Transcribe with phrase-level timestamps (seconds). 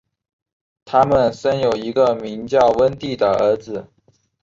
[0.83, 3.85] 他们生有一个名叫温蒂的儿子。